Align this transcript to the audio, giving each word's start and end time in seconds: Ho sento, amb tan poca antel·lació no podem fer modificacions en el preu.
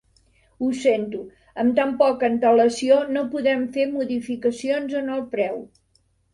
Ho 0.61 0.69
sento, 0.77 1.19
amb 1.63 1.75
tan 1.81 1.91
poca 1.99 2.25
antel·lació 2.29 2.99
no 3.13 3.25
podem 3.37 3.63
fer 3.79 3.87
modificacions 3.95 5.01
en 5.05 5.17
el 5.21 5.25
preu. 5.39 5.65